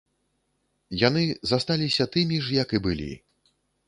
Яны 1.07 1.23
засталіся 1.51 2.03
тымі 2.15 2.37
ж, 2.47 2.57
як 2.63 2.73
і 2.79 2.81
былі. 2.89 3.11